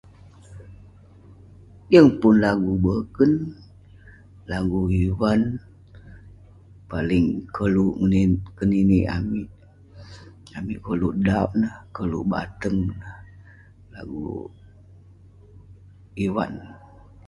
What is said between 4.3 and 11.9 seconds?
lagu ivan paling koluek keninek amik, amik koluek dauk neh